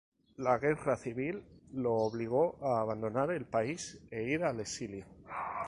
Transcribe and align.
La 0.37 0.57
Guerra 0.57 0.95
Civil 0.97 1.39
lo 1.73 1.93
obligó 1.93 2.57
a 2.65 2.79
abandonar 2.79 3.29
el 3.29 3.45
país 3.45 3.99
e 4.09 4.23
ir 4.23 4.43
al 4.43 4.59
exilio. 4.59 5.05